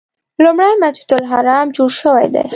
لومړی 0.43 0.73
مسجد 0.83 1.11
الحرام 1.19 1.67
جوړ 1.75 1.89
شوی 2.01 2.25
دی. 2.33 2.45